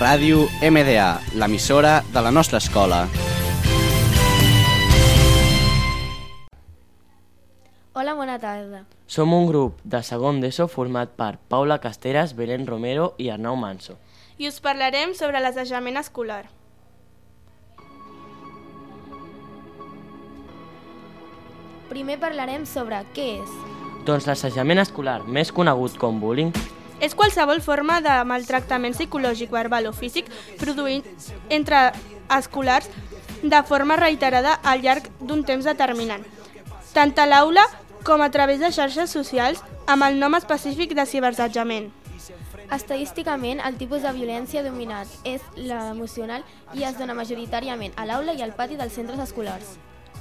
[0.00, 3.02] Ràdio MDA, l'emissora de la nostra escola.
[7.92, 8.86] Hola, bona tarda.
[9.04, 13.98] Som un grup de segon d'ESO format per Paula Casteras, Belén Romero i Arnau Manso.
[14.38, 16.46] i us parlarem sobre l'assajament escolar.
[21.90, 23.56] Primer parlarem sobre què és.
[24.08, 26.54] Doncs l'assajament escolar, més conegut com bullying,
[27.00, 30.28] És qualsevol forma de maltractament psicològic, verbal o físic
[30.60, 31.06] produït
[31.48, 31.90] entre
[32.36, 32.90] escolars
[33.42, 36.24] de forma reiterada al llarg d'un temps determinant,
[36.92, 37.64] tant a l'aula
[38.04, 41.90] com a través de xarxes socials amb el nom específic de ciberassetjament.
[42.70, 46.44] Estadísticament, el tipus de violència dominat és l'emocional
[46.78, 49.78] i es dona majoritàriament a l'aula i al pati dels centres escolars.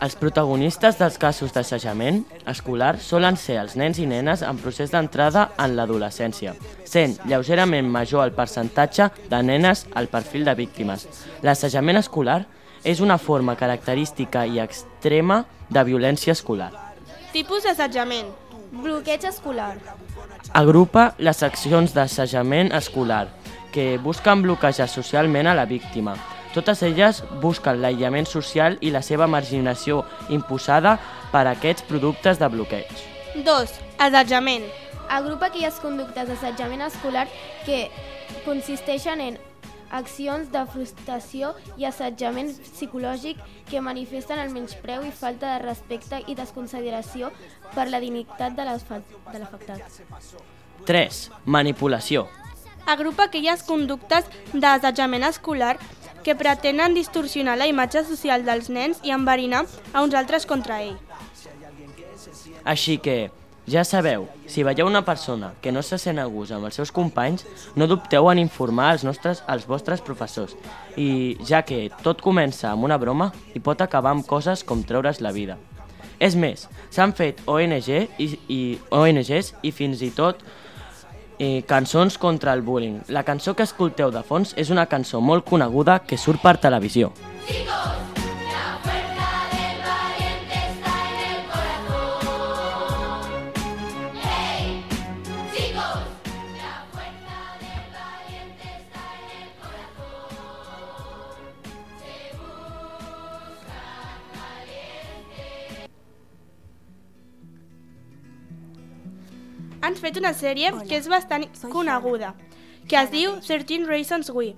[0.00, 5.50] Els protagonistes dels casos d'assajament escolar solen ser els nens i nenes en procés d'entrada
[5.60, 6.54] en l'adolescència,
[6.88, 11.06] sent lleugerament major el percentatge de nenes al perfil de víctimes.
[11.42, 12.40] L'assajament escolar
[12.82, 16.72] és una forma característica i extrema de violència escolar.
[17.32, 18.32] Tipus d'assetjament.
[18.72, 19.76] Bloqueig escolar.
[20.56, 23.26] Agrupa les accions d'assajament escolar,
[23.72, 26.16] que busquen bloquejar socialment a la víctima.
[26.52, 30.98] Totes elles busquen l'aïllament social i la seva marginació imposada
[31.32, 32.90] per aquests productes de bloqueig.
[33.46, 33.78] 2.
[33.98, 34.66] Assetjament.
[35.08, 37.24] Agrupa aquelles conductes d'assetjament escolar
[37.64, 37.86] que
[38.44, 39.38] consisteixen en
[39.92, 46.36] accions de frustració i assetjament psicològic que manifesten el menyspreu i falta de respecte i
[46.36, 47.32] desconsideració
[47.74, 50.00] per la dignitat de l'afectat.
[50.88, 51.24] 3.
[51.44, 52.26] Manipulació.
[52.84, 55.76] Agrupa aquelles conductes d'assetjament escolar
[56.24, 60.96] que pretenen distorsionar la imatge social dels nens i enverinar a uns altres contra ell.
[62.64, 63.30] Així que,
[63.66, 66.90] ja sabeu, si veieu una persona que no se sent a gust amb els seus
[66.94, 67.44] companys,
[67.78, 70.56] no dubteu en informar als, nostres, als vostres professors.
[70.96, 75.22] I ja que tot comença amb una broma i pot acabar amb coses com treure's
[75.22, 75.58] la vida.
[76.22, 77.88] És més, s'han fet ONG
[78.22, 78.60] i, i
[78.94, 80.42] ONGs i fins i tot
[81.42, 83.00] i cançons contra el bullying.
[83.08, 87.12] La cançó que escolteu de fons és una cançó molt coneguda que surt per televisió.
[109.92, 112.30] Han fet una sèrie que és bastant coneguda,
[112.88, 114.54] que es diu 13 Reasons Why,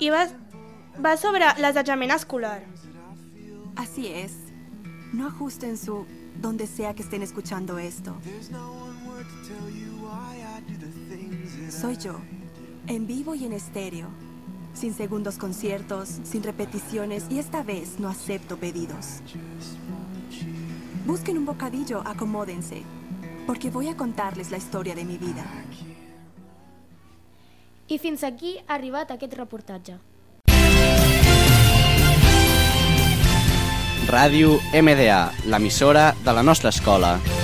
[0.00, 0.22] i va,
[1.04, 2.62] va sobre l'assetjament escolar.
[3.76, 4.38] Así es.
[5.12, 6.06] No ajusten su
[6.40, 8.16] donde sea que estén escuchando esto.
[11.68, 12.16] Soy yo,
[12.86, 14.08] en vivo y en estéreo,
[14.72, 19.20] sin segundos conciertos, sin repeticiones y esta vez no acepto pedidos.
[21.04, 22.82] Busquen un bocadillo, acomódense,
[23.46, 25.44] porque voy a contarles la historia de mi vida.
[27.88, 29.98] I fins aquí ha arribat aquest reportatge.
[34.10, 35.20] Ràdio MDA,
[35.50, 37.39] l'emissora de la nostra escola.